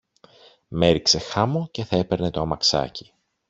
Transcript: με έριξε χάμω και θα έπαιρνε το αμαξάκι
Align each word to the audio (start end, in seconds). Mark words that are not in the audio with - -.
με 0.67 0.87
έριξε 0.87 1.19
χάμω 1.19 1.67
και 1.71 1.83
θα 1.83 1.97
έπαιρνε 1.97 2.29
το 2.29 2.41
αμαξάκι 2.41 3.13